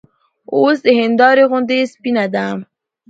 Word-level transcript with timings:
اوس 0.55 0.77
د 0.85 0.87
هېندارې 0.99 1.43
غوندې 1.49 1.79
سپينه 1.93 2.25
ده 2.33 2.45